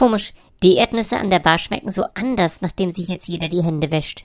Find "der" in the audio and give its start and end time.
1.28-1.40